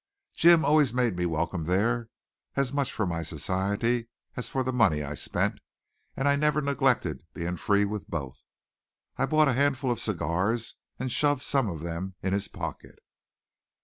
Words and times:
Jim 0.33 0.65
always 0.65 0.95
made 0.95 1.15
me 1.15 1.27
welcome 1.27 1.65
there, 1.65 2.09
as 2.55 2.73
much 2.73 2.91
for 2.91 3.05
my 3.05 3.21
society 3.21 4.07
as 4.35 4.49
for 4.49 4.63
the 4.63 4.73
money 4.73 5.03
I 5.03 5.13
spent, 5.13 5.59
and 6.17 6.27
I 6.27 6.35
never 6.35 6.59
neglected 6.59 7.23
being 7.35 7.55
free 7.55 7.85
with 7.85 8.09
both. 8.09 8.43
I 9.17 9.27
bought 9.27 9.47
a 9.49 9.53
handful 9.53 9.91
of 9.91 9.99
cigars 9.99 10.73
and 10.97 11.11
shoved 11.11 11.43
some 11.43 11.69
of 11.69 11.83
them 11.83 12.15
in 12.23 12.33
his 12.33 12.47
pocket. 12.47 12.97